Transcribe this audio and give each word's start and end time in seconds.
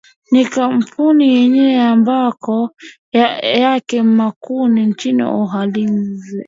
Ni 0.31 0.43
Kmpuni 0.45 1.35
yenye 1.35 1.95
makao 1.95 2.69
yake 3.61 4.01
makuu 4.03 4.67
nchini 4.67 5.23
Uholanzi 5.23 6.39